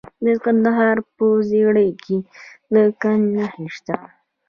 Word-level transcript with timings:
د 0.25 0.27
کندهار 0.43 0.97
په 1.15 1.25
ژیړۍ 1.49 1.89
کې 2.03 2.17
د 2.73 2.75
ګچ 3.01 3.21
نښې 3.35 3.67
شته. 3.75 3.97